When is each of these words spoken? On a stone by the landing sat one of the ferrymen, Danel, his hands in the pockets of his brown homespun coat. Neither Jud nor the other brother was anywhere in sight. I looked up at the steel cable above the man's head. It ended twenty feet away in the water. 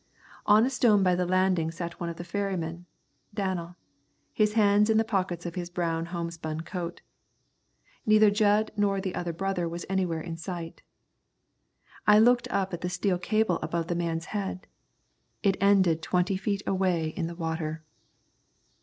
On 0.47 0.65
a 0.65 0.69
stone 0.71 1.03
by 1.03 1.13
the 1.13 1.27
landing 1.27 1.69
sat 1.69 1.99
one 1.99 2.09
of 2.09 2.15
the 2.15 2.23
ferrymen, 2.23 2.87
Danel, 3.35 3.75
his 4.33 4.53
hands 4.53 4.89
in 4.89 4.97
the 4.97 5.03
pockets 5.03 5.45
of 5.45 5.53
his 5.53 5.69
brown 5.69 6.07
homespun 6.07 6.61
coat. 6.61 7.01
Neither 8.07 8.31
Jud 8.31 8.71
nor 8.75 8.99
the 8.99 9.13
other 9.13 9.31
brother 9.31 9.69
was 9.69 9.85
anywhere 9.87 10.19
in 10.21 10.37
sight. 10.37 10.81
I 12.07 12.17
looked 12.17 12.47
up 12.49 12.73
at 12.73 12.81
the 12.81 12.89
steel 12.89 13.19
cable 13.19 13.59
above 13.61 13.89
the 13.89 13.95
man's 13.95 14.25
head. 14.33 14.65
It 15.43 15.55
ended 15.61 16.01
twenty 16.01 16.35
feet 16.35 16.63
away 16.65 17.09
in 17.09 17.27
the 17.27 17.35
water. 17.35 17.83